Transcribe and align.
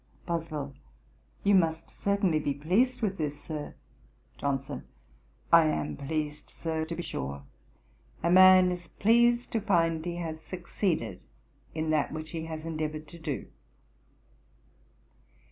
BOSWELL. 0.25 0.73
'You 1.43 1.53
must 1.53 1.91
certainly 1.91 2.39
be 2.39 2.55
pleased 2.55 3.03
with 3.03 3.17
this, 3.19 3.39
Sir.' 3.39 3.75
JOHNSON. 4.39 4.83
'I 5.53 5.65
am 5.65 5.95
pleased 5.95 6.49
Sir, 6.49 6.85
to 6.85 6.95
be 6.95 7.03
sure. 7.03 7.43
A 8.23 8.31
man 8.31 8.71
is 8.71 8.87
pleased 8.87 9.51
to 9.51 9.61
find 9.61 10.03
he 10.03 10.15
has 10.15 10.41
succeeded 10.41 11.23
in 11.75 11.91
that 11.91 12.11
which 12.11 12.31
he 12.31 12.45
has 12.45 12.65
endeavoured 12.65 13.07
to 13.09 13.19
do.' 13.19 13.45